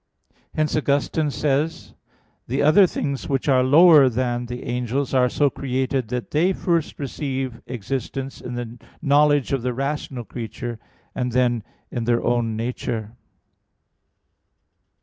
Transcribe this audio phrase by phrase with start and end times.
[0.55, 1.89] Hence Augustine says (Gen.
[1.89, 1.93] ad lit.
[1.93, 6.31] ii, 8): "The other things which are lower than the angels are so created that
[6.31, 10.79] they first receive existence in the knowledge of the rational creature,
[11.13, 11.61] and then
[11.91, 13.15] in their own nature."